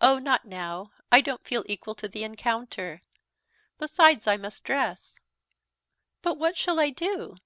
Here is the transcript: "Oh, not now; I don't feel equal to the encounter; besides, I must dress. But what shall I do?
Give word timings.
"Oh, 0.00 0.20
not 0.20 0.44
now; 0.44 0.92
I 1.10 1.20
don't 1.20 1.44
feel 1.44 1.64
equal 1.66 1.96
to 1.96 2.06
the 2.06 2.22
encounter; 2.22 3.02
besides, 3.76 4.28
I 4.28 4.36
must 4.36 4.62
dress. 4.62 5.18
But 6.22 6.38
what 6.38 6.56
shall 6.56 6.78
I 6.78 6.90
do? 6.90 7.38